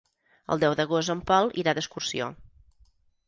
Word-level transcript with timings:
El 0.55 0.61
deu 0.63 0.73
d'agost 0.79 1.13
en 1.15 1.21
Pol 1.31 1.53
irà 1.63 1.75
d'excursió. 1.79 2.31